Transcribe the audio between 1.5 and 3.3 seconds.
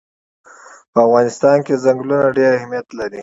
کې چنګلونه ډېر اهمیت لري.